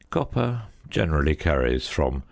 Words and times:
Copper 0.09 0.63
generally 0.89 1.35
carries 1.35 1.87
from 1.87 2.13
0. 2.13 2.19